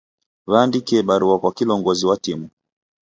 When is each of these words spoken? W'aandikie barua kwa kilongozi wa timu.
W'aandikie 0.47 1.03
barua 1.03 1.39
kwa 1.39 1.51
kilongozi 1.57 2.05
wa 2.09 2.17
timu. 2.23 2.47